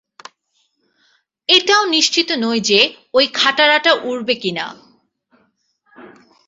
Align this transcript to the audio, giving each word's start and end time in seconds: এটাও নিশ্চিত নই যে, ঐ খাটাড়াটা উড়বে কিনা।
এটাও 1.49 1.83
নিশ্চিত 1.87 2.29
নই 2.43 2.59
যে, 2.61 2.79
ঐ 3.13 3.19
খাটাড়াটা 3.33 3.91
উড়বে 4.03 4.35
কিনা। 4.35 4.65